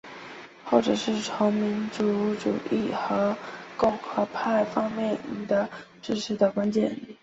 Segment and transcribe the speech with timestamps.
[0.63, 3.37] 后者是从民族主义和
[3.77, 5.69] 共和派方面赢得
[6.01, 6.99] 支持的关键。